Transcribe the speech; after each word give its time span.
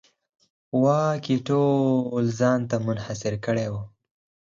واک 0.83 1.23
یې 1.31 1.37
ټول 1.47 2.23
ځان 2.39 2.59
ته 2.69 2.75
منحصر 2.85 3.33
کړی 3.45 3.67
و. 3.73 3.75